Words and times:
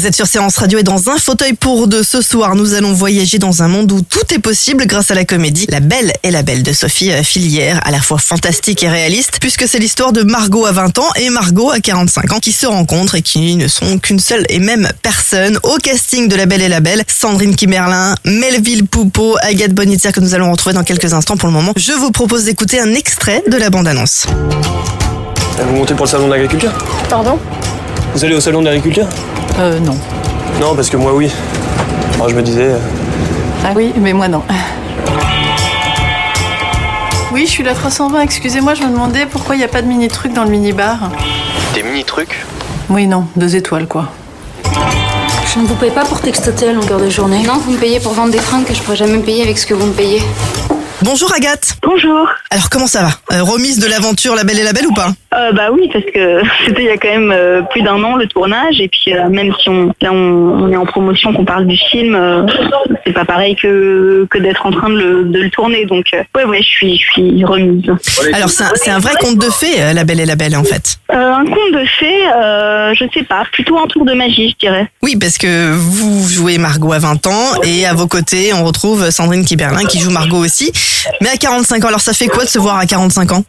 Vous 0.00 0.06
êtes 0.06 0.16
sur 0.16 0.26
Séance 0.26 0.56
Radio 0.56 0.78
et 0.78 0.82
dans 0.82 1.10
un 1.10 1.18
fauteuil 1.18 1.52
pour 1.52 1.86
deux 1.86 2.02
ce 2.02 2.22
soir, 2.22 2.56
nous 2.56 2.72
allons 2.72 2.94
voyager 2.94 3.38
dans 3.38 3.62
un 3.62 3.68
monde 3.68 3.92
où 3.92 4.00
tout 4.00 4.32
est 4.32 4.38
possible 4.38 4.86
grâce 4.86 5.10
à 5.10 5.14
la 5.14 5.26
comédie 5.26 5.66
La 5.68 5.80
Belle 5.80 6.14
et 6.22 6.30
la 6.30 6.42
Belle 6.42 6.62
de 6.62 6.72
Sophie 6.72 7.12
euh, 7.12 7.22
Filière, 7.22 7.82
à 7.84 7.90
la 7.90 8.00
fois 8.00 8.16
fantastique 8.16 8.82
et 8.82 8.88
réaliste, 8.88 9.36
puisque 9.42 9.68
c'est 9.68 9.78
l'histoire 9.78 10.12
de 10.12 10.22
Margot 10.22 10.64
à 10.64 10.72
20 10.72 10.98
ans 11.00 11.08
et 11.16 11.28
Margot 11.28 11.70
à 11.70 11.80
45 11.80 12.32
ans 12.32 12.38
qui 12.38 12.52
se 12.52 12.66
rencontrent 12.66 13.16
et 13.16 13.20
qui 13.20 13.56
ne 13.56 13.68
sont 13.68 13.98
qu'une 13.98 14.20
seule 14.20 14.46
et 14.48 14.58
même 14.58 14.88
personne. 15.02 15.58
Au 15.64 15.76
casting 15.76 16.28
de 16.28 16.36
La 16.36 16.46
Belle 16.46 16.62
et 16.62 16.70
la 16.70 16.80
Belle, 16.80 17.02
Sandrine 17.06 17.54
Kimerlin, 17.54 18.14
Melville 18.24 18.86
Poupeau, 18.86 19.36
Agathe 19.42 19.74
Bonitzer 19.74 20.12
que 20.12 20.20
nous 20.20 20.32
allons 20.32 20.50
retrouver 20.50 20.72
dans 20.72 20.84
quelques 20.84 21.12
instants 21.12 21.36
pour 21.36 21.48
le 21.48 21.52
moment. 21.52 21.74
Je 21.76 21.92
vous 21.92 22.10
propose 22.10 22.44
d'écouter 22.44 22.80
un 22.80 22.94
extrait 22.94 23.44
de 23.46 23.56
la 23.58 23.68
bande-annonce. 23.68 24.24
Vous 25.62 25.74
montez 25.74 25.92
pour 25.92 26.06
le 26.06 26.10
salon 26.10 26.28
de 26.28 26.32
l'agriculture? 26.32 26.72
Pardon? 27.10 27.38
Vous 28.14 28.24
allez 28.24 28.34
au 28.34 28.40
salon 28.40 28.60
de 28.60 28.66
l'agriculture 28.66 29.06
Euh, 29.58 29.78
non. 29.80 29.96
Non, 30.60 30.74
parce 30.74 30.90
que 30.90 30.96
moi, 30.96 31.14
oui. 31.14 31.30
Alors, 32.14 32.28
je 32.28 32.34
me 32.34 32.42
disais. 32.42 32.64
euh, 32.72 32.78
Ah 33.64 33.72
oui, 33.74 33.92
mais 33.96 34.12
moi 34.12 34.28
non. 34.28 34.42
Oui, 37.32 37.46
je 37.46 37.50
suis 37.50 37.62
la 37.62 37.74
320, 37.74 38.20
excusez-moi, 38.22 38.74
je 38.74 38.82
me 38.82 38.88
demandais 38.88 39.24
pourquoi 39.26 39.54
il 39.54 39.58
n'y 39.58 39.64
a 39.64 39.68
pas 39.68 39.82
de 39.82 39.86
mini-truc 39.86 40.32
dans 40.32 40.42
le 40.44 40.50
mini-bar. 40.50 41.10
Des 41.74 41.82
mini-trucs 41.84 42.44
Oui, 42.88 43.06
non, 43.06 43.24
deux 43.36 43.54
étoiles 43.54 43.86
quoi. 43.86 44.08
Je 45.54 45.60
ne 45.60 45.66
vous 45.66 45.74
paye 45.76 45.90
pas 45.92 46.04
pour 46.04 46.20
textoter 46.20 46.68
à 46.68 46.72
longueur 46.72 46.98
de 47.00 47.08
journée. 47.08 47.42
Non, 47.46 47.54
vous 47.64 47.70
me 47.72 47.76
payez 47.78 48.00
pour 48.00 48.12
vendre 48.12 48.32
des 48.32 48.38
fringues 48.38 48.64
que 48.64 48.74
je 48.74 48.82
pourrais 48.82 48.96
jamais 48.96 49.16
me 49.16 49.22
payer 49.22 49.42
avec 49.44 49.58
ce 49.58 49.66
que 49.66 49.74
vous 49.74 49.86
me 49.86 49.92
payez. 49.92 50.22
Bonjour 51.02 51.32
Agathe. 51.32 51.78
Bonjour. 51.82 52.28
Alors 52.50 52.68
comment 52.68 52.86
ça 52.86 53.02
va? 53.02 53.36
Euh, 53.36 53.42
Remise 53.42 53.78
de 53.78 53.88
l'aventure 53.88 54.34
La 54.34 54.44
Belle 54.44 54.58
et 54.58 54.64
la 54.64 54.74
Belle 54.74 54.86
ou 54.86 54.92
pas? 54.92 55.08
Euh, 55.34 55.52
bah 55.52 55.68
oui, 55.72 55.88
parce 55.90 56.04
que 56.04 56.42
c'était 56.66 56.82
il 56.82 56.88
y 56.88 56.90
a 56.90 56.98
quand 56.98 57.08
même 57.08 57.32
euh, 57.34 57.62
plus 57.62 57.80
d'un 57.80 58.02
an 58.04 58.16
le 58.16 58.26
tournage 58.26 58.80
et 58.80 58.88
puis 58.88 59.14
euh, 59.14 59.28
même 59.30 59.52
si 59.60 59.70
on 59.70 59.94
là 60.02 60.12
on, 60.12 60.64
on 60.64 60.70
est 60.70 60.76
en 60.76 60.84
promotion, 60.84 61.32
qu'on 61.32 61.44
parle 61.46 61.66
du 61.66 61.76
film, 61.76 62.18
c'est 63.06 63.12
pas 63.12 63.24
pareil 63.24 63.56
que 63.56 64.26
que 64.28 64.38
d'être 64.38 64.66
en 64.66 64.72
train 64.72 64.90
de 64.90 64.98
le, 64.98 65.24
de 65.24 65.40
le 65.40 65.50
tourner. 65.50 65.86
Donc 65.86 66.06
ouais 66.36 66.44
ouais, 66.44 66.62
je 66.62 66.68
suis 66.68 66.98
je 66.98 67.12
suis 67.12 67.44
remise. 67.44 67.84
Alors 68.34 68.50
c'est 68.50 68.90
un, 68.90 68.98
vrai 68.98 69.14
conte 69.20 69.38
de 69.38 69.50
fées, 69.50 69.94
La 69.94 70.04
Belle 70.04 70.20
et 70.20 70.26
la 70.26 70.36
Belle 70.36 70.56
en 70.56 70.64
fait. 70.64 70.98
Euh, 71.12 71.32
un 71.32 71.44
conte 71.44 71.72
de 71.72 71.84
fées, 71.98 72.26
euh, 72.36 72.94
je 72.94 73.04
sais 73.12 73.24
pas, 73.24 73.44
plutôt 73.52 73.78
un 73.78 73.86
tour 73.86 74.04
de 74.04 74.12
magie, 74.12 74.50
je 74.50 74.66
dirais. 74.66 74.88
Oui, 75.02 75.16
parce 75.16 75.38
que 75.38 75.72
vous 75.72 76.28
jouez 76.28 76.58
Margot 76.58 76.92
à 76.92 76.98
20 76.98 77.26
ans 77.26 77.62
et 77.64 77.84
à 77.84 77.94
vos 77.94 78.06
côtés, 78.06 78.52
on 78.52 78.64
retrouve 78.64 79.10
Sandrine 79.10 79.44
Kiberlin 79.44 79.84
qui 79.86 79.98
joue 79.98 80.10
Margot 80.10 80.36
aussi, 80.36 80.72
mais 81.20 81.28
à 81.30 81.36
45 81.36 81.84
ans. 81.84 81.88
Alors 81.88 82.00
ça 82.00 82.12
fait 82.12 82.26
quoi 82.28 82.44
de 82.44 82.48
se 82.48 82.58
voir 82.58 82.76
à 82.78 82.86
45 82.86 83.32
ans? 83.32 83.44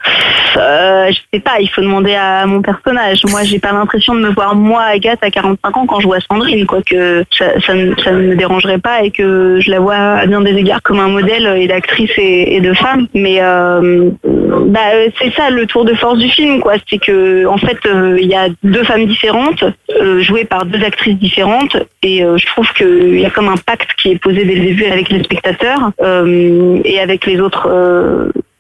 Euh, 0.57 1.09
je 1.11 1.17
sais 1.33 1.39
pas, 1.39 1.59
il 1.61 1.69
faut 1.69 1.81
demander 1.81 2.13
à 2.13 2.45
mon 2.45 2.61
personnage. 2.61 3.19
Moi, 3.29 3.43
j'ai 3.43 3.57
pas 3.59 3.71
l'impression 3.71 4.13
de 4.13 4.19
me 4.19 4.29
voir 4.31 4.53
moi 4.55 4.81
Agathe 4.83 5.19
à 5.23 5.31
45 5.31 5.77
ans 5.77 5.85
quand 5.87 5.99
je 6.01 6.07
vois 6.07 6.17
Sandrine, 6.29 6.65
quoique 6.65 7.23
ça, 7.31 7.45
ça, 7.65 7.73
ne- 7.73 7.95
ça 8.03 8.11
ne 8.11 8.21
me 8.27 8.35
dérangerait 8.35 8.77
pas 8.77 9.01
et 9.03 9.11
que 9.11 9.59
je 9.61 9.71
la 9.71 9.79
vois 9.79 9.95
à 9.95 10.25
bien 10.25 10.41
des 10.41 10.51
égards 10.55 10.81
comme 10.83 10.99
un 10.99 11.07
modèle 11.07 11.47
et 11.57 11.67
d'actrice 11.67 12.11
et, 12.17 12.55
et 12.57 12.61
de 12.61 12.73
femme. 12.73 13.07
Mais 13.13 13.37
euh, 13.41 14.09
bah, 14.51 14.79
euh, 14.93 15.09
c'est 15.19 15.33
ça 15.33 15.49
le 15.49 15.65
tour 15.65 15.85
de 15.85 15.93
force 15.93 16.17
du 16.17 16.29
film, 16.29 16.59
quoi. 16.59 16.73
C'est 16.89 16.97
que 16.97 17.45
en 17.45 17.57
fait, 17.57 17.77
euh, 17.85 18.17
il 18.19 18.27
y 18.27 18.35
a 18.35 18.47
deux 18.63 18.83
femmes 18.83 19.05
différentes 19.05 19.63
euh, 20.01 20.21
jouées 20.21 20.45
par 20.45 20.65
deux 20.65 20.83
actrices 20.83 21.17
différentes 21.17 21.77
et 22.03 22.23
euh, 22.23 22.37
je 22.37 22.45
trouve 22.47 22.71
qu'il 22.73 23.19
y 23.19 23.25
a 23.25 23.29
comme 23.29 23.49
un 23.49 23.57
pacte 23.57 23.89
qui 24.01 24.11
est 24.11 24.19
posé 24.19 24.43
dès 24.43 24.55
le 24.55 24.91
avec 24.91 25.09
les 25.09 25.23
spectateurs 25.23 25.91
euh, 26.01 26.79
et 26.83 26.99
avec 26.99 27.25
les 27.25 27.39
autres. 27.39 27.69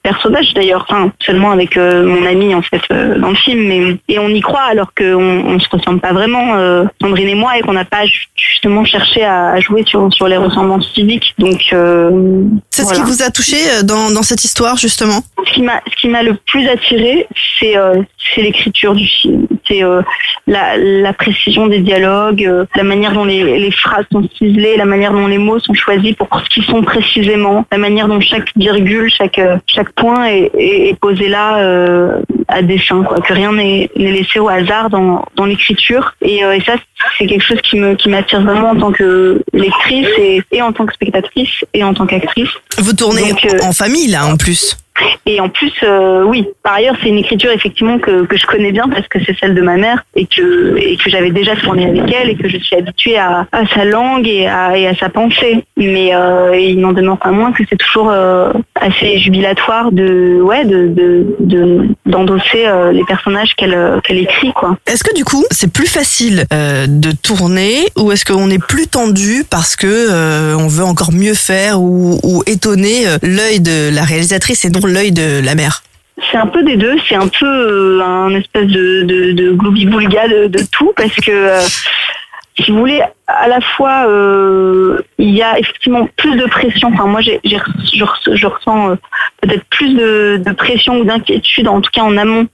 Personnage 0.03 0.53
d'ailleurs, 0.55 0.85
enfin 0.89 1.11
seulement 1.19 1.51
avec 1.51 1.77
euh, 1.77 2.05
mon 2.05 2.25
ami 2.25 2.53
en 2.55 2.61
fait 2.61 2.81
euh, 2.91 3.17
dans 3.19 3.29
le 3.29 3.35
film, 3.35 3.67
mais 3.67 3.97
et 4.07 4.19
on 4.19 4.29
y 4.29 4.41
croit 4.41 4.61
alors 4.63 4.91
qu'on 4.97 5.03
on 5.53 5.59
se 5.59 5.69
ressemble 5.69 5.99
pas 5.99 6.13
vraiment, 6.13 6.55
euh, 6.55 6.85
Sandrine 7.01 7.27
et 7.29 7.35
moi, 7.35 7.57
et 7.57 7.61
qu'on 7.61 7.73
n'a 7.73 7.85
pas 7.85 8.05
ju- 8.05 8.25
justement 8.35 8.83
cherché 8.85 9.23
à, 9.23 9.51
à 9.51 9.59
jouer 9.59 9.83
sur 9.85 10.11
sur 10.13 10.27
les 10.27 10.37
ressemblances 10.37 10.89
physiques. 10.93 11.33
Donc 11.37 11.61
C'est 12.69 12.83
ce 12.83 12.93
qui 12.93 13.01
vous 13.01 13.21
a 13.21 13.29
touché 13.29 13.57
dans, 13.83 14.11
dans 14.11 14.23
cette 14.23 14.43
histoire 14.43 14.77
justement? 14.77 15.19
Ce 15.45 15.53
qui 15.53 15.61
m'a 15.61 15.81
ce 15.89 15.95
qui 16.01 16.07
m'a 16.07 16.23
le 16.23 16.35
plus 16.47 16.67
attiré, 16.67 17.27
c'est 17.59 17.75
c'est 18.33 18.41
l'écriture 18.41 18.95
du 18.95 19.05
film, 19.07 19.47
c'est 19.67 19.81
la, 20.47 20.77
la 20.77 21.13
précision 21.13 21.67
des 21.67 21.79
dialogues, 21.79 22.49
la 22.75 22.83
manière 22.83 23.13
dont 23.13 23.25
les, 23.25 23.59
les 23.59 23.71
phrases 23.71 24.05
sont 24.11 24.27
ciselées, 24.37 24.77
la 24.77 24.85
manière 24.85 25.11
dont 25.13 25.27
les 25.27 25.37
mots 25.37 25.59
sont 25.59 25.73
choisis 25.73 26.15
pour 26.15 26.27
ce 26.43 26.49
qu'ils 26.49 26.63
sont 26.65 26.81
précisément, 26.81 27.65
la 27.71 27.77
manière 27.77 28.07
dont 28.07 28.19
chaque 28.21 28.49
virgule, 28.55 29.09
chaque 29.09 29.39
chaque 29.67 29.90
point 29.95 30.25
est, 30.25 30.51
est, 30.57 30.89
est 30.89 30.99
posé 30.99 31.27
là 31.27 31.57
euh, 31.57 32.19
à 32.47 32.61
dessein, 32.61 33.03
quoi, 33.03 33.19
que 33.19 33.33
rien 33.33 33.53
n'est 33.53 33.89
laissé 33.95 34.39
au 34.39 34.49
hasard 34.49 34.89
dans, 34.89 35.25
dans 35.35 35.45
l'écriture. 35.45 36.15
Et, 36.21 36.43
euh, 36.43 36.53
et 36.55 36.61
ça, 36.61 36.73
c'est 37.17 37.27
quelque 37.27 37.43
chose 37.43 37.61
qui 37.61 37.79
me 37.79 37.95
qui 37.95 38.09
m'attire 38.09 38.41
vraiment 38.41 38.71
en 38.71 38.75
tant 38.75 38.91
que 38.91 39.41
lectrice 39.53 40.07
et, 40.17 40.41
et 40.51 40.61
en 40.61 40.71
tant 40.73 40.85
que 40.85 40.93
spectatrice 40.93 41.65
et 41.73 41.83
en 41.83 41.93
tant 41.93 42.05
qu'actrice. 42.05 42.49
Vous 42.77 42.93
tournez 42.93 43.29
Donc, 43.29 43.45
euh, 43.45 43.59
en 43.63 43.71
famille 43.71 44.07
là 44.07 44.25
en 44.25 44.37
plus. 44.37 44.77
Et 45.25 45.39
en 45.39 45.49
plus, 45.49 45.71
euh, 45.83 46.23
oui, 46.23 46.47
par 46.63 46.73
ailleurs, 46.73 46.95
c'est 47.01 47.09
une 47.09 47.17
écriture 47.19 47.51
effectivement 47.51 47.99
que, 47.99 48.25
que 48.25 48.37
je 48.37 48.45
connais 48.47 48.71
bien 48.71 48.87
parce 48.89 49.07
que 49.07 49.19
c'est 49.23 49.37
celle 49.39 49.53
de 49.53 49.61
ma 49.61 49.77
mère 49.77 50.03
et 50.15 50.25
que, 50.25 50.75
et 50.77 50.97
que 50.97 51.09
j'avais 51.09 51.29
déjà 51.31 51.55
tourné 51.55 51.85
avec 51.85 52.11
elle 52.13 52.29
et 52.29 52.35
que 52.35 52.49
je 52.49 52.57
suis 52.57 52.75
habituée 52.75 53.17
à, 53.17 53.47
sa 53.75 53.85
langue 53.85 54.27
et 54.27 54.47
à, 54.47 54.73
sa 54.99 55.09
pensée. 55.09 55.63
Mais 55.77 56.13
euh, 56.15 56.57
il 56.57 56.79
n'en 56.79 56.91
demeure 56.93 57.17
pas 57.19 57.31
moins 57.31 57.51
que 57.51 57.63
c'est 57.69 57.77
toujours 57.77 58.09
euh, 58.09 58.51
assez 58.79 59.19
jubilatoire 59.19 59.91
de 59.91 60.39
ouais 60.41 60.65
de 60.65 60.87
de- 60.87 61.35
de- 61.39 61.87
d'endosser 62.05 62.65
les 62.91 63.03
personnages 63.05 63.53
qu'elle 63.55 63.77
qu'elle 64.03 64.17
écrit 64.17 64.51
quoi. 64.53 64.77
Est-ce 64.87 65.03
que 65.03 65.13
du 65.15 65.23
coup 65.23 65.43
c'est 65.51 65.71
plus 65.71 65.87
facile 65.87 66.45
de 66.51 67.11
tourner 67.11 67.75
ou 67.97 68.11
est-ce 68.11 68.25
qu'on 68.25 68.49
est 68.49 68.63
plus 68.63 68.87
tendu 68.87 69.43
parce 69.49 69.75
que 69.75 70.55
on 70.55 70.67
veut 70.67 70.83
encore 70.83 71.11
mieux 71.13 71.33
faire 71.35 71.79
ou, 71.81 72.19
ou 72.23 72.43
étonner 72.47 73.05
l'œil 73.23 73.59
de 73.61 73.93
la 73.93 74.03
réalisatrice 74.03 74.65
et 74.65 74.69
non 74.69 74.85
l'œil 74.85 75.10
de 75.11 75.43
la 75.43 75.55
mère 75.55 75.83
C'est 76.31 76.37
un 76.37 76.47
peu 76.47 76.63
des 76.63 76.77
deux, 76.77 76.95
c'est 77.07 77.15
un 77.15 77.27
peu 77.27 77.45
euh, 77.45 78.01
un 78.03 78.33
espèce 78.35 78.67
de, 78.67 79.03
de, 79.03 79.31
de 79.33 79.51
gloubi-boulga 79.53 80.27
de, 80.47 80.59
tout 80.71 80.93
parce 80.95 81.15
que 81.15 81.31
euh, 81.31 81.59
si 82.59 82.71
vous 82.71 82.79
voulez, 82.79 83.01
à 83.27 83.47
la 83.47 83.61
fois 83.61 84.05
euh, 84.07 84.99
il 85.17 85.29
y 85.29 85.41
a 85.41 85.57
effectivement 85.57 86.07
plus 86.17 86.35
de 86.35 86.45
pression. 86.45 86.89
Enfin 86.93 87.05
moi 87.07 87.21
je, 87.21 87.31
re- 87.31 88.35
je 88.35 88.45
ressens 88.45 88.97
peut-être 89.41 89.63
plus 89.69 89.93
de, 89.95 90.41
pression 90.53 90.99
ou 90.99 91.05
d'inquiétude, 91.05 91.67
en 91.67 91.81
tout 91.81 91.91
cas 91.91 92.01
en 92.01 92.17
amont 92.17 92.47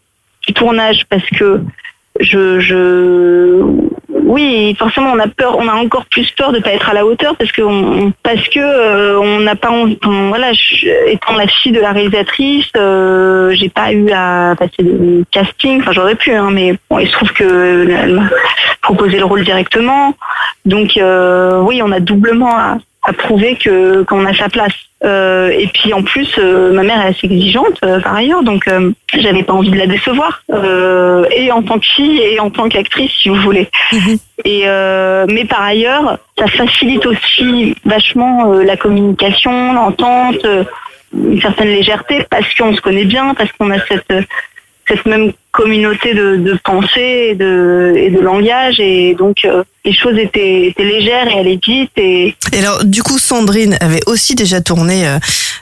du 0.46 0.54
tournage, 0.54 1.06
parce 1.10 1.26
que 1.38 1.62
je 2.20 2.60
oui 4.28 4.76
forcément 4.78 5.12
on 5.14 5.20
a 5.20 5.28
peur, 5.28 5.58
on 5.58 5.68
a 5.68 5.74
encore 5.74 6.06
plus 6.06 6.30
peur 6.32 6.52
de 6.52 6.60
pas 6.60 6.72
être 6.72 6.90
à 6.90 6.94
la 6.94 7.06
hauteur 7.06 7.36
parce 7.36 7.52
que 7.52 7.62
on, 7.62 8.12
parce 8.24 8.48
que 8.50 8.60
euh, 8.60 9.20
on 9.20 9.40
n'a 9.40 9.56
pas 9.56 9.70
envie. 9.70 9.98
voilà, 10.04 10.52
étant 11.08 11.36
la 11.36 11.48
fille 11.48 11.72
de 11.72 11.80
la 11.80 11.92
réalisatrice, 11.92 12.70
euh, 12.76 13.54
j'ai 13.56 13.70
pas 13.70 13.92
eu 13.92 14.12
à 14.12 14.56
passer 14.58 14.84
de 14.84 15.24
casting. 15.32 15.82
Enfin 15.82 15.92
j'aurais 15.92 16.16
pu, 16.16 16.32
hein, 16.34 16.50
mais 16.52 16.78
bon, 16.90 17.00
il 17.00 17.08
se 17.08 17.14
trouve 17.14 17.32
que 17.34 18.08
m'a 18.12 18.30
proposé 18.82 19.18
le 19.18 19.26
rôle 19.26 19.44
directement. 19.44 20.14
Donc 20.66 20.98
euh, 20.98 21.62
oui, 21.62 21.82
on 21.84 21.92
a 21.92 22.00
doublement 22.00 22.56
à, 22.58 22.78
à 23.04 23.14
prouver 23.14 23.56
que 23.56 24.04
qu'on 24.04 24.26
a 24.26 24.34
sa 24.34 24.50
place. 24.50 24.74
Euh, 25.04 25.50
et 25.50 25.68
puis 25.68 25.94
en 25.94 26.02
plus, 26.02 26.28
euh, 26.40 26.74
ma 26.74 26.82
mère 26.82 27.06
est 27.06 27.10
assez 27.10 27.28
exigeante 27.28 27.78
euh, 27.84 28.00
par 28.00 28.16
ailleurs, 28.16 28.42
donc 28.44 28.68
j'avais 29.14 29.44
pas 29.44 29.54
envie 29.54 29.70
de 29.70 29.78
la 29.78 29.86
décevoir, 29.86 30.42
et 31.32 31.52
en 31.52 31.62
tant 31.62 31.80
que 31.80 31.86
fille 31.86 32.20
et 32.20 32.40
en 32.40 32.50
tant 32.50 32.68
qu'actrice, 32.68 33.12
si 33.12 33.30
vous 33.30 33.36
voulez. 33.36 33.70
Et 34.44 34.64
euh, 34.66 35.26
mais 35.30 35.46
par 35.46 35.62
ailleurs, 35.62 36.18
ça 36.38 36.48
facilite 36.48 37.06
aussi 37.06 37.76
vachement 37.86 38.54
la 38.54 38.76
communication, 38.76 39.74
l'entente, 39.74 40.46
une 41.14 41.42
certaine 41.42 41.70
légèreté, 41.70 42.26
parce 42.30 42.54
qu'on 42.56 42.74
se 42.74 42.82
connaît 42.82 43.06
bien, 43.06 43.34
parce 43.36 43.52
qu'on 43.54 43.72
a 43.72 43.80
cette 43.80 44.12
cette 44.88 45.06
même 45.06 45.34
communauté 45.52 46.14
de, 46.14 46.36
de 46.38 46.58
pensée 46.64 47.30
et 47.32 47.36
de, 47.36 47.94
et 47.98 48.10
de 48.12 48.20
langage 48.20 48.80
et 48.80 49.16
donc 49.16 49.38
euh, 49.44 49.64
les 49.84 49.94
choses 49.94 50.18
étaient, 50.18 50.68
étaient 50.68 50.84
légères 50.84 51.28
et 51.28 51.40
allaient 51.40 51.60
vite 51.66 51.92
et 51.98 52.36
Et 52.54 52.60
alors, 52.60 52.84
du 52.86 53.02
coup, 53.04 53.18
Sandrine 53.18 53.78
avait 53.82 54.02
aussi 54.06 54.36
déjà 54.36 54.62
tourné 54.62 55.08
euh, 55.08 55.18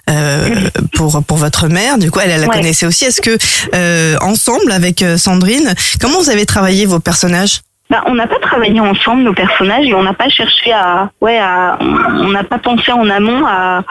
euh, 0.10 0.50
pour 0.94 1.24
pour 1.24 1.38
votre 1.38 1.68
mère. 1.68 1.98
Du 1.98 2.12
coup, 2.12 2.20
elle, 2.22 2.32
elle 2.32 2.42
la 2.42 2.48
Ouais. 2.48 2.56
connaissait 2.58 2.86
aussi. 2.86 3.06
Est-ce 3.06 3.22
que 3.22 3.38
euh, 3.74 4.16
ensemble 4.22 4.72
avec 4.72 5.02
euh, 5.02 5.18
Sandrine, 5.18 5.74
comment 6.02 6.20
vous 6.20 6.30
avez 6.30 6.46
travaillé 6.46 6.86
vos 6.86 7.00
personnages? 7.00 7.62
Bah, 7.88 8.04
on 8.08 8.16
n'a 8.16 8.26
pas 8.26 8.40
travaillé 8.40 8.80
ensemble 8.80 9.22
nos 9.22 9.34
personnages 9.34 9.86
et 9.86 9.94
on 9.94 10.02
n'a 10.02 10.14
pas 10.14 10.28
cherché 10.28 10.72
à, 10.72 11.12
ouais, 11.22 11.40
on 11.80 12.30
n'a 12.30 12.44
pas 12.44 12.58
pensé 12.58 12.92
en 12.92 13.08
amont 13.10 13.46
à, 13.46 13.84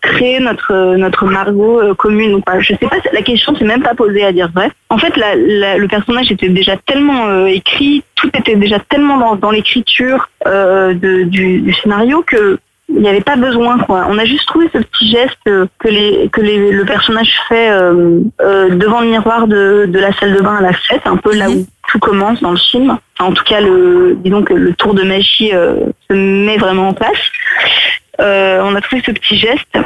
créer 0.00 0.38
notre 0.38 0.96
notre 0.96 1.24
Margot 1.24 1.80
euh, 1.80 1.94
commune 1.94 2.34
ou 2.34 2.40
pas. 2.40 2.60
Je 2.60 2.74
sais 2.74 2.88
pas, 2.88 2.96
la 3.12 3.22
question 3.22 3.54
s'est 3.56 3.64
même 3.64 3.82
pas 3.82 3.94
posée 3.94 4.24
à 4.24 4.32
dire 4.32 4.50
vrai. 4.54 4.70
En 4.90 4.98
fait, 4.98 5.12
le 5.16 5.86
personnage 5.86 6.30
était 6.30 6.50
déjà 6.50 6.76
tellement 6.76 7.26
euh, 7.26 7.46
écrit, 7.46 8.04
tout 8.14 8.30
était 8.36 8.54
déjà 8.54 8.78
tellement 8.78 9.16
dans, 9.16 9.36
dans 9.36 9.50
l'écriture 9.50 10.28
euh, 10.46 10.92
du 10.94 11.74
scénario 11.82 12.22
que 12.26 12.58
il 12.94 13.00
n'y 13.00 13.08
avait 13.08 13.20
pas 13.20 13.36
besoin 13.36 13.78
quoi. 13.78 14.06
On 14.08 14.18
a 14.18 14.24
juste 14.24 14.46
trouvé 14.46 14.68
ce 14.72 14.78
petit 14.78 15.10
geste 15.10 15.38
euh, 15.48 15.66
que 15.78 15.88
les 15.88 16.28
que 16.32 16.40
les, 16.40 16.70
le 16.70 16.84
personnage 16.84 17.40
fait 17.48 17.70
euh, 17.70 18.20
euh, 18.40 18.70
devant 18.70 19.00
le 19.00 19.08
miroir 19.08 19.46
de, 19.46 19.86
de 19.88 19.98
la 19.98 20.12
salle 20.12 20.34
de 20.34 20.40
bain 20.40 20.56
à 20.56 20.60
la 20.60 20.72
fête, 20.72 21.02
un 21.06 21.16
peu 21.16 21.34
là 21.34 21.50
où 21.50 21.66
tout 21.90 21.98
commence 21.98 22.40
dans 22.42 22.50
le 22.50 22.58
film. 22.58 22.98
En 23.18 23.32
tout 23.32 23.44
cas, 23.44 23.60
le 23.60 24.16
disons 24.18 24.42
que 24.42 24.54
le 24.54 24.72
tour 24.74 24.94
de 24.94 25.02
magie 25.02 25.50
se 25.50 26.14
met 26.14 26.56
vraiment 26.56 26.88
en 26.88 26.92
place. 26.94 27.22
On 28.18 28.74
a 28.74 28.80
trouvé 28.80 29.02
ce 29.04 29.10
petit 29.10 29.36
geste 29.36 29.78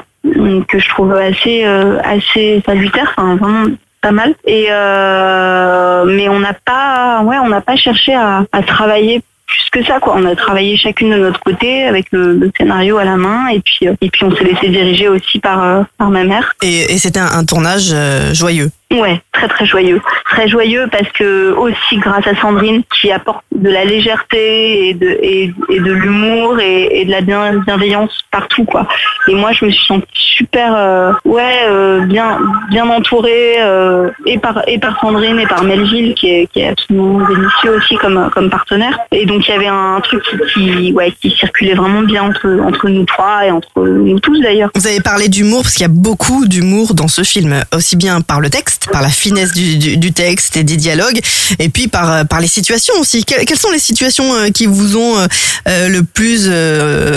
que 0.68 0.78
je 0.78 0.88
trouve 0.88 1.12
assez 1.12 1.64
assez 1.64 2.62
salutaire, 2.64 3.12
enfin 3.16 3.36
vraiment 3.36 3.66
pas 4.00 4.12
mal. 4.12 4.34
Et 4.46 4.68
mais 4.68 6.28
on 6.28 6.40
n'a 6.40 6.54
pas 6.54 7.22
ouais 7.24 7.36
pas 7.60 7.76
cherché 7.76 8.14
à, 8.14 8.44
à 8.52 8.62
travailler 8.62 9.22
plus 9.46 9.70
que 9.70 9.84
ça 9.84 10.00
quoi. 10.00 10.14
On 10.16 10.24
a 10.24 10.34
travaillé 10.34 10.76
chacune 10.76 11.10
de 11.10 11.16
notre 11.16 11.40
côté 11.40 11.84
avec 11.84 12.06
le, 12.10 12.50
scénario 12.56 12.98
à 12.98 13.04
la 13.04 13.16
main 13.16 13.48
et 13.48 13.60
puis 13.60 13.88
euh, 13.88 13.94
et 14.00 14.10
puis 14.10 14.24
on 14.24 14.34
s'est 14.34 14.44
laissé 14.44 14.68
diriger 14.68 15.08
aussi 15.08 15.38
par 15.38 15.62
euh, 15.62 15.82
ma 15.98 16.24
mère. 16.24 16.52
Et, 16.62 16.98
c'était 16.98 17.20
un, 17.20 17.30
un 17.32 17.44
tournage 17.44 17.90
euh, 17.92 18.34
joyeux. 18.34 18.70
Ouais, 18.92 19.20
très 19.32 19.48
très 19.48 19.66
joyeux. 19.66 20.00
Très 20.26 20.46
joyeux 20.48 20.86
parce 20.92 21.10
que 21.12 21.52
aussi 21.54 21.96
grâce 21.96 22.26
à 22.26 22.36
Sandrine 22.36 22.82
qui 23.00 23.10
apporte 23.10 23.44
de 23.52 23.68
la 23.68 23.84
légèreté 23.84 24.88
et 24.88 24.94
de, 24.94 25.08
et, 25.22 25.52
de 25.70 25.92
l'humour 25.92 26.60
et, 26.60 27.04
de 27.04 27.10
la 27.10 27.20
bien- 27.20 27.54
bienveillance 27.66 28.20
partout 28.30 28.64
quoi. 28.64 28.86
Et 29.26 29.34
moi 29.34 29.50
je 29.52 29.64
me 29.64 29.70
suis 29.70 29.84
sentie 29.86 30.06
super 30.14 30.72
euh, 30.76 31.12
ouais 31.24 31.64
euh, 31.66 32.00
bien 32.06 32.38
bien 32.70 32.88
entourée 32.88 33.56
euh, 33.58 34.10
et 34.24 34.38
par 34.38 34.62
et 34.68 34.78
par 34.78 35.00
Sandrine 35.00 35.40
et 35.40 35.46
par 35.46 35.64
Melville 35.64 36.14
qui 36.14 36.28
est, 36.30 36.46
qui 36.52 36.60
est 36.60 36.68
absolument 36.68 37.26
délicieux 37.26 37.76
aussi 37.76 37.96
comme 37.96 38.30
comme 38.32 38.50
partenaire. 38.50 38.98
Et 39.10 39.26
donc 39.26 39.48
il 39.48 39.50
y 39.50 39.54
avait 39.54 39.66
un 39.66 40.00
truc 40.00 40.22
qui, 40.22 40.36
qui 40.54 40.92
ouais 40.92 41.12
qui 41.20 41.30
circulait 41.30 41.74
vraiment 41.74 42.02
bien 42.02 42.22
entre 42.22 42.46
entre 42.62 42.88
nous 42.88 43.04
trois 43.04 43.46
et 43.46 43.50
entre 43.50 43.84
nous 43.84 44.20
tous 44.20 44.40
d'ailleurs. 44.40 44.70
Vous 44.74 44.86
avez 44.86 45.00
parlé 45.00 45.28
d'humour 45.28 45.62
parce 45.62 45.74
qu'il 45.74 45.82
y 45.82 45.86
a 45.86 45.88
beaucoup 45.88 46.46
d'humour 46.46 46.94
dans 46.94 47.08
ce 47.08 47.22
film, 47.22 47.62
aussi 47.74 47.96
bien 47.96 48.20
par 48.20 48.40
le 48.40 48.50
texte, 48.50 48.75
par 48.92 49.02
la 49.02 49.08
finesse 49.08 49.52
du, 49.52 49.76
du, 49.78 49.96
du 49.96 50.12
texte 50.12 50.56
et 50.56 50.64
des 50.64 50.76
dialogues, 50.76 51.20
et 51.58 51.68
puis 51.68 51.88
par 51.88 52.12
euh, 52.12 52.24
par 52.24 52.40
les 52.40 52.46
situations 52.46 52.94
aussi. 53.00 53.24
Que- 53.24 53.44
quelles 53.44 53.58
sont 53.58 53.70
les 53.70 53.78
situations 53.78 54.34
euh, 54.34 54.48
qui 54.50 54.66
vous 54.66 54.96
ont 54.96 55.16
euh, 55.18 55.88
le 55.88 56.02
plus 56.02 56.48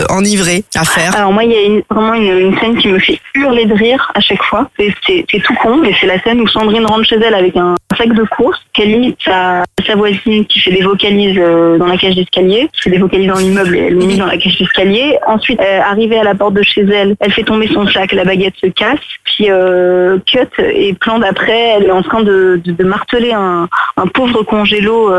enivré 0.10 0.64
à 0.76 0.84
faire? 0.84 1.16
Alors 1.16 1.32
moi, 1.34 1.44
il 1.44 1.52
y 1.52 1.56
a 1.56 1.62
une- 1.62 1.84
vraiment 1.90 2.14
une, 2.14 2.38
une 2.52 2.60
scène 2.60 2.78
qui 2.78 2.88
me 2.88 3.00
fait 3.00 3.20
hurler 3.36 3.66
de 3.66 3.74
rire 3.74 4.12
à 4.16 4.20
chaque 4.22 4.44
fois. 4.44 4.70
C'est 4.78 4.94
tout 5.44 5.56
con, 5.62 5.78
mais 5.78 5.94
c'est 6.00 6.08
la 6.08 6.22
scène 6.24 6.42
où 6.42 6.48
Sandrine 6.48 6.86
rentre 6.86 7.06
chez 7.08 7.16
elle 7.18 7.34
avec 7.36 7.56
un 7.56 7.76
sac 8.00 8.14
de 8.14 8.24
course, 8.24 8.60
limite 8.86 9.18
sa, 9.24 9.64
sa 9.86 9.96
voisine 9.96 10.46
qui 10.46 10.60
fait 10.60 10.72
des 10.72 10.82
vocalises 10.82 11.38
euh, 11.38 11.78
dans 11.78 11.88
la 11.88 11.98
cage 11.98 12.16
d'escalier, 12.16 12.70
qui 12.74 12.82
fait 12.82 12.90
des 12.92 12.98
vocalises 12.98 13.28
dans 13.28 13.38
l'immeuble 13.38 13.76
et 13.76 13.80
elle 13.80 13.96
le 13.96 14.06
met 14.06 14.18
dans 14.18 14.26
la 14.26 14.38
cage 14.38 14.58
d'escalier. 14.58 15.18
Ensuite, 15.28 15.60
euh, 15.62 15.80
arrivée 15.82 16.18
à 16.18 16.24
la 16.24 16.36
porte 16.36 16.54
de 16.54 16.64
chez 16.64 16.82
elle, 16.82 17.16
elle 17.20 17.32
fait 17.32 17.44
tomber 17.44 17.68
son 17.68 17.88
sac, 17.88 18.12
la 18.12 18.24
baguette 18.24 18.56
se 18.62 18.68
casse, 18.68 19.00
puis 19.24 19.46
euh, 19.50 20.18
cut 20.26 20.62
et 20.62 20.94
plan 20.94 21.20
d'après, 21.20 21.76
elle 21.78 21.86
est 21.86 21.92
en 21.92 22.04
train 22.04 22.22
de, 22.22 22.62
de, 22.64 22.84
marteler 22.84 23.34
un, 23.34 23.68
un 23.98 24.08
pauvre 24.08 24.44
congélo 24.44 25.12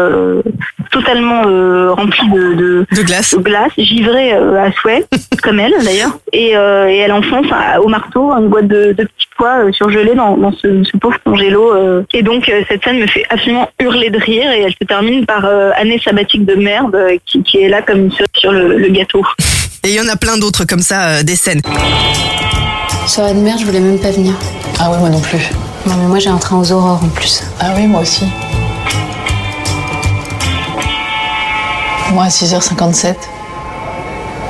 totalement 0.91 1.43
euh, 1.47 1.93
rempli 1.93 2.29
de, 2.31 2.55
de, 2.55 2.87
de 2.95 3.03
glace 3.03 3.35
de 3.35 3.41
glace, 3.43 3.73
givrée 3.79 4.33
euh, 4.35 4.63
à 4.65 4.73
souhait, 4.73 5.05
comme 5.43 5.61
elle 5.61 5.75
d'ailleurs, 5.85 6.19
et, 6.33 6.57
euh, 6.57 6.89
et 6.89 6.97
elle 6.99 7.13
enfonce 7.13 7.47
au 7.83 7.89
marteau 7.89 8.31
une 8.33 8.49
boîte 8.49 8.67
de, 8.69 8.93
de 8.93 9.05
petits 9.05 9.27
pois 9.37 9.65
euh, 9.65 9.73
surgelés 9.73 10.15
dans, 10.15 10.37
dans 10.37 10.53
ce, 10.53 10.83
ce 10.85 10.97
pauvre 10.97 11.17
congélo. 11.25 11.75
euh. 11.75 12.03
Et 12.13 12.23
donc 12.23 12.49
euh, 12.49 12.63
cette 12.69 12.85
scène 12.85 12.99
me 12.99 13.07
fait 13.07 13.25
absolument 13.31 13.69
hurler 13.81 14.11
de 14.11 14.19
rire 14.19 14.51
et 14.53 14.63
elle 14.63 14.73
se 14.73 14.85
termine 14.87 15.25
par 15.27 15.45
euh, 15.45 15.71
année 15.77 16.01
sabbatique 16.05 16.45
de 16.45 16.55
merde 16.55 16.95
euh, 16.95 17.17
qui, 17.27 17.43
qui 17.43 17.59
est 17.59 17.69
là 17.69 17.83
comme 17.83 17.99
une 18.01 18.13
sur 18.35 18.53
le, 18.53 18.77
le 18.79 18.89
gâteau. 18.89 19.25
Et 19.83 19.89
il 19.89 19.95
y 19.95 20.01
en 20.01 20.09
a 20.13 20.17
plein 20.17 20.37
d'autres 20.37 20.67
comme 20.67 20.81
ça, 20.83 21.07
euh, 21.09 21.23
des 21.23 21.37
scènes. 21.37 21.63
Soirée 23.07 23.33
de 23.33 23.39
merde, 23.39 23.59
je 23.61 23.65
voulais 23.65 23.81
même 23.81 23.99
pas 23.99 24.11
venir. 24.11 24.35
Ah 24.79 24.91
ouais, 24.91 24.99
moi 24.99 25.09
non 25.09 25.21
plus. 25.21 25.39
Non, 25.87 25.95
mais 25.99 26.07
moi 26.07 26.19
j'ai 26.19 26.29
un 26.29 26.37
train 26.37 26.59
aux 26.61 26.71
aurores 26.73 27.01
en 27.03 27.09
plus. 27.09 27.43
Ah 27.61 27.73
oui, 27.77 27.87
moi 27.87 28.03
aussi. 28.03 28.27
Moi 32.13 32.25
à 32.25 32.29
6h57. 32.29 33.15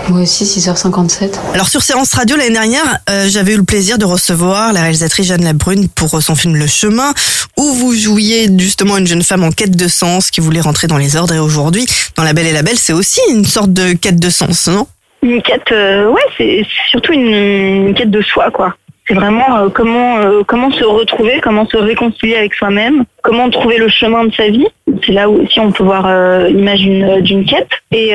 Moi 0.08 0.22
aussi, 0.22 0.44
6h57. 0.44 1.34
Alors 1.54 1.68
sur 1.68 1.82
Séance 1.82 2.14
Radio 2.14 2.36
l'année 2.36 2.52
dernière, 2.52 2.98
euh, 3.08 3.26
j'avais 3.28 3.52
eu 3.52 3.58
le 3.58 3.64
plaisir 3.64 3.98
de 3.98 4.04
recevoir 4.04 4.72
la 4.72 4.80
réalisatrice 4.80 5.26
Jeanne 5.26 5.44
Labrune 5.44 5.88
pour 5.88 6.14
euh, 6.14 6.20
son 6.20 6.34
film 6.34 6.56
Le 6.56 6.66
Chemin, 6.66 7.12
où 7.56 7.72
vous 7.72 7.94
jouiez 7.94 8.48
justement 8.58 8.96
une 8.96 9.06
jeune 9.06 9.22
femme 9.22 9.44
en 9.44 9.50
quête 9.50 9.76
de 9.76 9.88
sens 9.88 10.30
qui 10.30 10.40
voulait 10.40 10.62
rentrer 10.62 10.86
dans 10.86 10.96
les 10.96 11.16
ordres. 11.16 11.34
Et 11.34 11.38
aujourd'hui, 11.38 11.86
dans 12.16 12.24
La 12.24 12.32
Belle 12.32 12.46
et 12.46 12.52
la 12.52 12.62
Belle, 12.62 12.78
c'est 12.78 12.94
aussi 12.94 13.20
une 13.30 13.44
sorte 13.44 13.72
de 13.72 13.92
quête 13.92 14.18
de 14.18 14.30
sens, 14.30 14.66
non? 14.66 14.86
Une 15.22 15.42
quête, 15.42 15.70
euh, 15.70 16.10
ouais, 16.10 16.22
c'est 16.38 16.62
c'est 16.64 16.90
surtout 16.90 17.12
une, 17.12 17.88
une 17.88 17.94
quête 17.94 18.10
de 18.10 18.22
soi, 18.22 18.50
quoi. 18.50 18.74
C'est 19.10 19.16
vraiment 19.16 19.56
euh, 19.56 19.68
comment 19.74 20.18
euh, 20.18 20.42
comment 20.46 20.70
se 20.70 20.84
retrouver, 20.84 21.40
comment 21.42 21.66
se 21.66 21.76
réconcilier 21.76 22.36
avec 22.36 22.54
soi-même, 22.54 23.02
comment 23.24 23.50
trouver 23.50 23.76
le 23.76 23.88
chemin 23.88 24.24
de 24.24 24.32
sa 24.32 24.48
vie. 24.50 24.68
C'est 25.04 25.10
là 25.10 25.28
où 25.28 25.42
aussi 25.42 25.58
on 25.58 25.72
peut 25.72 25.82
voir 25.82 26.06
euh, 26.06 26.46
l'image 26.46 26.82
d'une 27.22 27.44
quête. 27.44 27.70
Et, 27.90 28.12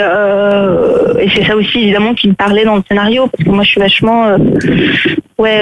c'est 1.36 1.44
ça 1.44 1.58
aussi 1.58 1.80
évidemment 1.80 2.14
qui 2.14 2.30
me 2.30 2.34
parlait 2.34 2.64
dans 2.64 2.78
le 2.78 2.82
scénario, 2.88 3.28
parce 3.28 3.44
que 3.44 3.50
moi 3.50 3.66
je 3.66 3.72
suis 3.72 3.82
vachement 3.82 4.38
ouais 5.38 5.62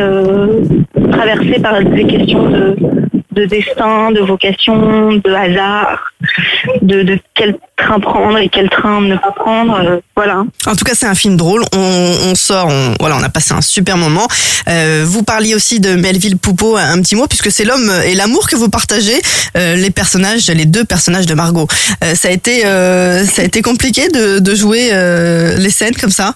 traversée 1.12 1.59
par 1.59 1.83
des 1.83 2.06
questions 2.06 2.50
de 2.50 2.75
de 3.33 3.45
destin, 3.45 4.12
de 4.12 4.19
vocation, 4.21 5.13
de 5.13 5.33
hasard, 5.33 6.00
de, 6.81 7.03
de 7.03 7.19
quel 7.33 7.56
train 7.77 8.00
prendre 8.00 8.38
et 8.38 8.50
quel 8.50 8.69
train 8.69 9.01
ne 9.01 9.15
pas 9.18 9.31
prendre. 9.31 9.80
euh, 9.80 9.97
voilà. 10.15 10.44
En 10.65 10.75
tout 10.75 10.85
cas, 10.85 10.94
c'est 10.94 11.06
un 11.06 11.15
film 11.15 11.35
drôle. 11.38 11.63
On, 11.74 12.15
on 12.30 12.35
sort, 12.35 12.68
on, 12.68 12.94
voilà, 13.00 13.18
on 13.18 13.24
a 13.24 13.30
passé 13.30 13.53
un 13.53 13.62
super 13.62 13.97
moment. 13.97 14.27
Euh, 14.69 15.03
vous 15.06 15.24
parliez 15.24 15.56
aussi 15.56 15.80
de 15.80 15.95
Melville 15.95 16.38
Poupeau 16.38 16.77
un 16.77 17.01
petit 17.01 17.15
mot, 17.15 17.27
puisque 17.27 17.51
c'est 17.51 17.65
l'homme 17.65 17.91
et 18.06 18.15
l'amour 18.15 18.47
que 18.47 18.56
vous 18.56 18.69
partagez, 18.69 19.19
euh, 19.57 19.75
les 19.75 19.89
personnages, 19.91 20.47
les 20.50 20.65
deux 20.65 20.86
personnages 20.86 21.25
de 21.25 21.33
Margot. 21.33 21.68
Ça 22.13 22.27
a 22.27 22.31
été, 22.31 22.62
ça 22.62 23.41
a 23.41 23.45
été 23.45 23.62
compliqué 23.62 24.07
de, 24.09 24.39
de 24.39 24.56
jouer 24.56 24.91
les 25.57 25.69
scènes 25.69 25.95
comme 25.95 26.09
ça? 26.12 26.36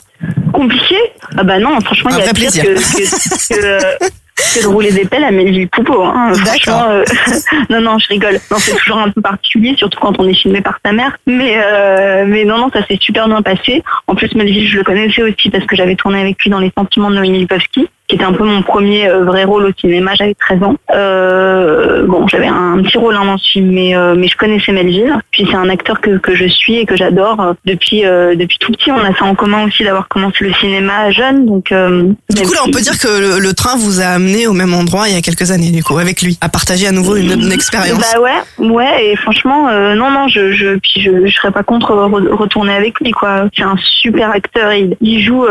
Compliqué? 0.54 0.96
Ah 1.38 1.44
bah 1.44 1.60
non, 1.60 1.80
franchement, 1.82 2.10
il 2.12 2.18
y 2.18 2.22
a 2.22 2.34
pire 2.34 2.34
plaisir. 2.34 2.64
que, 2.64 2.70
que, 2.74 4.00
que, 4.00 4.06
que 4.38 4.62
de 4.62 4.68
rouler 4.68 4.92
des 4.92 5.06
pelles 5.06 5.24
à 5.24 5.32
Melville 5.32 5.68
Poupeau. 5.68 6.04
Hein. 6.04 6.34
Franchement, 6.34 6.86
euh, 6.90 7.04
non, 7.70 7.82
non, 7.82 7.98
je 7.98 8.08
rigole. 8.08 8.40
Non, 8.52 8.58
c'est 8.60 8.76
toujours 8.76 8.98
un 8.98 9.10
peu 9.10 9.22
particulier, 9.22 9.76
surtout 9.76 10.00
quand 10.00 10.20
on 10.20 10.28
est 10.28 10.34
filmé 10.34 10.62
par 10.62 10.80
sa 10.86 10.92
mère. 10.92 11.18
Mais, 11.26 11.58
euh, 11.58 12.26
mais 12.28 12.46
non, 12.46 12.58
non, 12.58 12.70
ça 12.72 12.86
s'est 12.86 12.98
super 13.00 13.28
bien 13.28 13.42
passé. 13.42 13.84
En 14.08 14.16
plus, 14.16 14.34
Melville, 14.36 14.68
je 14.68 14.78
le 14.78 14.84
connaissais 14.84 15.24
aussi 15.24 15.50
parce 15.50 15.66
que 15.66 15.76
j'avais 15.76 15.96
tourné 15.96 16.22
avec 16.22 16.42
lui 16.44 16.50
dans 16.50 16.60
Les 16.60 16.72
Sentiments 16.78 17.10
de 17.10 17.16
Noémie 17.16 17.40
Lipovski, 17.40 17.88
qui 18.08 18.16
était 18.16 18.24
un 18.24 18.32
peu 18.34 18.46
mon 18.46 18.62
premier 18.62 19.08
euh, 19.10 19.26
vrai 19.26 19.44
rôle 19.44 19.66
au 19.66 19.72
cinéma. 19.78 20.12
J'avais 20.16 20.34
13 20.34 20.64
ans. 20.64 20.76
Euh, 20.96 22.06
bon, 22.08 22.26
j'avais 22.28 22.48
un 22.48 22.82
petit 22.82 22.98
rôle 22.98 23.16
hein, 23.16 23.26
dans 23.26 23.38
ce 23.38 23.50
film, 23.50 23.72
mais, 23.72 23.96
euh, 23.98 24.16
mais 24.18 24.28
je 24.30 24.38
connaissais 24.38 24.72
Melville. 24.72 25.14
Puis 25.32 25.46
c'est 25.50 25.58
un 25.58 25.70
acteur 25.70 26.00
que, 26.00 26.18
que 26.18 26.34
je 26.36 26.46
suis 26.48 26.78
et 26.78 26.86
que 26.86 26.96
j'adore 26.96 27.56
depuis, 27.66 28.06
euh, 28.06 28.36
depuis 28.36 28.58
tout 28.60 28.72
petit. 28.72 28.92
On 28.92 28.98
a 29.00 29.14
ça 29.14 29.26
en 29.26 29.36
commun 29.36 29.66
aussi 29.66 29.84
d'avoir 29.84 30.08
commencé 30.08 30.46
le 30.46 30.54
cinéma 30.54 31.12
jeune. 31.12 31.46
Donc, 31.46 31.66
Du 31.70 32.42
coup, 32.44 32.54
là, 32.54 32.62
on 32.66 32.72
peut 32.72 32.80
dire 32.82 32.98
que 32.98 33.08
le, 33.08 33.40
le 33.40 33.54
train 33.54 33.76
vous 33.78 34.00
a 34.00 34.06
amené 34.06 34.48
au 34.48 34.54
même 34.54 34.74
endroit 34.74 35.10
il 35.10 35.16
y 35.16 35.18
a 35.18 35.22
quelques 35.22 35.52
années, 35.52 35.72
du 35.72 35.84
coup, 35.84 35.98
avec 35.98 36.22
lui, 36.22 36.38
à 36.42 36.48
partager 36.50 36.88
à 36.88 36.92
nouveau 36.94 37.16
une, 37.18 37.32
une 37.34 37.52
expérience. 37.52 38.00
Bah 38.14 38.22
ouais, 38.22 38.70
ouais, 38.70 39.06
et 39.12 39.16
franchement, 39.18 39.68
non, 39.96 40.12
non, 40.12 40.28
je, 40.30 40.52
je, 40.54 40.76
puis 40.78 41.02
je, 41.02 41.28
je 41.28 41.34
serais 41.36 41.52
pas 41.52 41.64
contre 41.64 41.92
re- 41.94 42.34
retourner 42.34 42.74
avec 42.74 43.00
lui, 43.02 43.12
quoi. 43.12 43.50
C'est 43.56 43.64
un 43.64 43.76
super 44.02 44.32
acteur. 44.32 44.72
Il, 44.72 44.96
il 45.02 45.22
joue, 45.22 45.46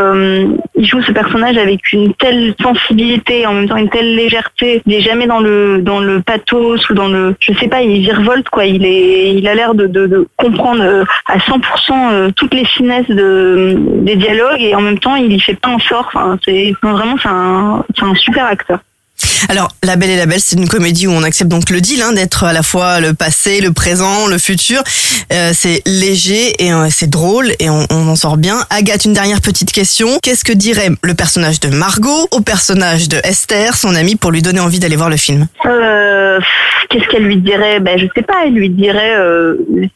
il 0.75 0.85
joue 0.87 1.01
ce 1.03 1.11
personnage 1.11 1.57
avec 1.57 1.91
une 1.93 2.13
telle 2.15 2.46
sensibilité, 2.61 3.45
en 3.45 3.53
même 3.53 3.67
temps 3.67 3.77
une 3.77 3.89
telle 3.89 4.15
légèreté. 4.15 4.81
Il 4.85 4.93
est 4.93 5.01
jamais 5.01 5.27
dans 5.27 5.39
le, 5.39 5.79
dans 5.81 5.99
le 5.99 6.21
pathos 6.21 6.89
ou 6.89 6.93
dans 6.93 7.07
le, 7.07 7.35
je 7.39 7.53
sais 7.53 7.67
pas, 7.67 7.81
il 7.81 8.01
virevolte, 8.01 8.49
quoi. 8.49 8.65
Il 8.65 8.85
est, 8.85 9.33
il 9.33 9.47
a 9.47 9.55
l'air 9.55 9.73
de, 9.75 10.27
comprendre 10.37 10.83
euh, 10.83 11.03
à 11.27 11.37
100% 11.37 11.61
euh, 11.91 12.29
toutes 12.35 12.53
les 12.53 12.65
finesses 12.65 13.07
de, 13.09 13.75
des 13.77 14.15
dialogues 14.15 14.61
et 14.61 14.75
en 14.75 14.81
même 14.81 14.99
temps, 14.99 15.15
il 15.15 15.31
y 15.31 15.39
fait 15.39 15.55
pas 15.55 15.69
un 15.69 15.79
sort. 15.79 16.05
Enfin, 16.07 16.37
c'est, 16.43 16.73
vraiment, 16.81 17.15
c'est 17.21 17.29
un, 17.29 17.83
c'est 17.95 18.05
un 18.05 18.15
super 18.15 18.45
acteur. 18.45 18.79
Alors, 19.49 19.69
La 19.83 19.95
Belle 19.95 20.09
et 20.09 20.17
la 20.17 20.25
Belle, 20.25 20.41
c'est 20.41 20.55
une 20.57 20.67
comédie 20.67 21.07
où 21.07 21.11
on 21.11 21.23
accepte 21.23 21.49
donc 21.49 21.69
le 21.69 21.79
deal 21.79 22.01
hein, 22.01 22.11
d'être 22.11 22.43
à 22.43 22.53
la 22.53 22.63
fois 22.63 22.99
le 22.99 23.13
passé, 23.13 23.61
le 23.61 23.71
présent, 23.71 24.27
le 24.27 24.37
futur. 24.37 24.81
Euh, 25.31 25.51
c'est 25.53 25.81
léger 25.85 26.53
et 26.63 26.73
euh, 26.73 26.87
c'est 26.89 27.09
drôle 27.09 27.51
et 27.59 27.69
on, 27.69 27.85
on 27.89 28.07
en 28.07 28.15
sort 28.15 28.37
bien. 28.37 28.57
Agathe, 28.69 29.05
une 29.05 29.13
dernière 29.13 29.41
petite 29.41 29.71
question. 29.71 30.19
Qu'est-ce 30.21 30.43
que 30.43 30.53
dirait 30.53 30.89
le 31.01 31.13
personnage 31.13 31.59
de 31.59 31.69
Margot 31.69 32.27
au 32.31 32.41
personnage 32.41 33.07
de 33.09 33.17
Esther, 33.23 33.75
son 33.75 33.95
amie, 33.95 34.15
pour 34.15 34.31
lui 34.31 34.41
donner 34.41 34.59
envie 34.59 34.79
d'aller 34.79 34.95
voir 34.95 35.09
le 35.09 35.17
film? 35.17 35.47
Euh, 35.65 36.39
Qu'est-ce 36.89 37.07
qu'elle 37.09 37.23
lui 37.23 37.37
dirait? 37.37 37.79
Ben 37.79 37.99
je 37.99 38.05
sais 38.15 38.21
pas. 38.21 38.45
Elle 38.45 38.53
lui 38.53 38.69
dirait 38.69 39.15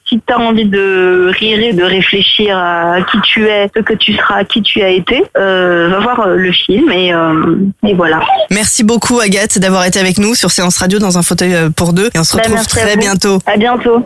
si 0.08 0.20
t'as 0.28 0.38
envie 0.38 0.66
de 0.66 1.32
rire 1.40 1.60
et 1.62 1.74
de 1.74 1.84
réfléchir 1.84 2.58
à 2.58 2.98
qui 3.10 3.18
tu 3.22 3.46
es, 3.46 3.70
ce 3.74 3.82
que 3.82 3.94
tu 3.94 4.14
seras, 4.14 4.44
qui 4.44 4.62
tu 4.62 4.82
as 4.82 4.90
été, 4.90 5.24
va 5.36 6.00
voir 6.00 6.28
le 6.28 6.52
film 6.52 6.92
et, 6.92 7.14
et 7.88 7.94
voilà. 7.94 8.20
Merci 8.50 8.84
beaucoup 8.84 9.20
Agathe 9.22 9.31
d'avoir 9.60 9.86
été 9.86 10.00
avec 10.00 10.18
nous 10.18 10.36
sur 10.36 10.52
Séance 10.52 10.78
Radio 10.78 11.00
dans 11.00 11.18
un 11.18 11.22
fauteuil 11.22 11.54
euh, 11.54 11.70
pour 11.70 11.94
deux 11.94 12.10
et 12.14 12.20
on 12.20 12.24
se 12.24 12.36
Bah, 12.36 12.44
retrouve 12.46 12.68
très 12.68 12.98
bientôt. 12.98 13.40
À 13.46 13.56
bientôt. 13.58 14.02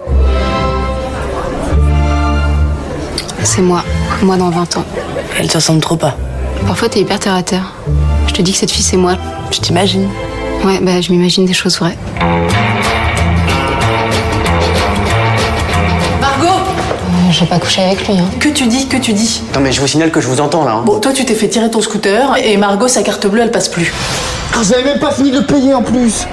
C'est 3.43 3.61
moi. 3.61 3.83
Moi 4.21 4.37
dans 4.37 4.49
20 4.49 4.77
ans. 4.77 4.85
Elle 5.39 5.47
te 5.47 5.55
ressemble 5.55 5.81
trop 5.81 5.95
pas. 5.95 6.15
Parfois, 6.67 6.89
t'es 6.89 6.99
hyper 6.99 7.19
terre 7.19 7.33
à 7.33 7.43
terre. 7.43 7.73
Je 8.27 8.33
te 8.33 8.41
dis 8.41 8.51
que 8.51 8.57
cette 8.57 8.71
fille, 8.71 8.83
c'est 8.83 8.97
moi. 8.97 9.15
Je 9.51 9.59
t'imagine. 9.59 10.07
Ouais, 10.63 10.79
bah, 10.81 11.01
je 11.01 11.11
m'imagine 11.11 11.45
des 11.45 11.53
choses 11.53 11.77
vraies. 11.79 11.97
Margot 16.21 16.47
Euh, 16.47 17.31
je 17.31 17.39
vais 17.41 17.45
pas 17.47 17.59
coucher 17.59 17.81
avec 17.81 18.07
lui, 18.07 18.17
hein. 18.17 18.25
Que 18.39 18.49
tu 18.49 18.67
dis, 18.67 18.87
que 18.87 18.97
tu 18.97 19.13
dis? 19.13 19.41
Non 19.53 19.59
mais 19.59 19.71
je 19.71 19.81
vous 19.81 19.87
signale 19.87 20.11
que 20.11 20.21
je 20.21 20.27
vous 20.27 20.39
entends 20.41 20.63
là. 20.65 20.71
hein. 20.73 20.83
Bon, 20.85 20.99
toi, 20.99 21.11
tu 21.13 21.25
t'es 21.25 21.35
fait 21.35 21.47
tirer 21.49 21.69
ton 21.69 21.81
scooter 21.81 22.35
et 22.43 22.57
Margot, 22.57 22.87
sa 22.87 23.01
carte 23.03 23.25
bleue, 23.27 23.41
elle 23.41 23.51
passe 23.51 23.69
plus. 23.69 23.91
Ah, 24.55 24.59
vous 24.61 24.73
avez 24.73 24.83
même 24.83 24.99
pas 24.99 25.11
fini 25.11 25.31
de 25.31 25.41
payer 25.41 25.73
en 25.73 25.81
plus. 25.81 26.27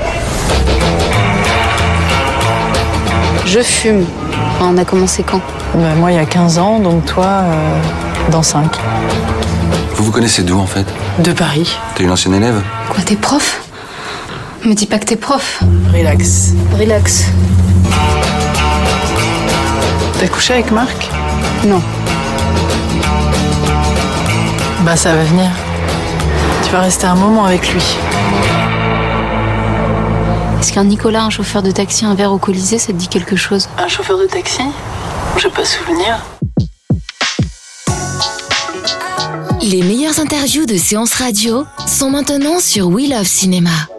Je 3.46 3.60
fume. 3.60 4.04
On 4.60 4.78
a 4.78 4.84
commencé 4.84 5.22
quand 5.24 5.40
Bah, 5.74 5.94
moi, 5.96 6.12
il 6.12 6.16
y 6.16 6.20
a 6.20 6.24
15 6.24 6.58
ans, 6.58 6.78
donc 6.78 7.04
toi, 7.04 7.24
euh, 7.26 7.78
dans 8.30 8.42
5. 8.42 8.64
Vous 9.96 10.04
vous 10.04 10.12
connaissez 10.12 10.42
d'où 10.42 10.58
en 10.58 10.66
fait? 10.66 10.86
De 11.18 11.32
Paris. 11.32 11.76
T'es 11.94 12.04
une 12.04 12.10
ancienne 12.10 12.34
élève? 12.34 12.62
Quoi, 12.88 13.02
t'es 13.02 13.16
prof? 13.16 13.60
Me 14.64 14.74
dis 14.74 14.86
pas 14.86 14.98
que 14.98 15.04
t'es 15.06 15.16
prof. 15.16 15.60
Relax. 15.92 16.52
Relax. 16.78 17.24
T'as 20.20 20.28
couché 20.28 20.54
avec 20.54 20.70
Marc? 20.70 21.08
Non. 21.66 21.82
Bah, 24.84 24.94
ça 24.96 25.12
va 25.14 25.24
venir. 25.24 25.50
Vas 26.72 26.80
rester 26.80 27.04
un 27.04 27.16
moment 27.16 27.44
avec 27.44 27.70
lui. 27.74 27.82
Est-ce 30.58 30.72
qu'un 30.72 30.84
Nicolas, 30.84 31.24
un 31.24 31.28
chauffeur 31.28 31.62
de 31.62 31.70
taxi, 31.70 32.06
un 32.06 32.14
verre 32.14 32.32
au 32.32 32.38
Colisée, 32.38 32.78
ça 32.78 32.86
te 32.86 32.92
dit 32.92 33.08
quelque 33.08 33.36
chose? 33.36 33.68
Un 33.76 33.88
chauffeur 33.88 34.18
de 34.18 34.24
taxi? 34.24 34.62
J'ai 35.36 35.50
pas 35.50 35.66
souvenir. 35.66 36.24
Les 39.60 39.82
meilleures 39.82 40.18
interviews 40.18 40.64
de 40.64 40.78
séances 40.78 41.12
radio 41.12 41.66
sont 41.86 42.08
maintenant 42.08 42.58
sur 42.58 42.86
We 42.86 43.10
Love 43.10 43.26
Cinéma. 43.26 43.91